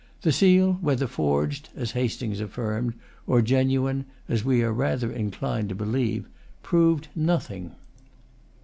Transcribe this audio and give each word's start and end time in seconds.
The 0.23 0.31
seal, 0.31 0.79
whether 0.81 1.05
forged, 1.05 1.69
as 1.75 1.91
Hastings 1.91 2.39
affirmed, 2.41 2.95
or 3.27 3.43
genuine, 3.43 4.05
as 4.27 4.43
we 4.43 4.63
are 4.63 4.73
rather 4.73 5.11
inclined 5.11 5.69
to 5.69 5.75
believe, 5.75 6.27
proved 6.63 7.09
nothing. 7.13 7.75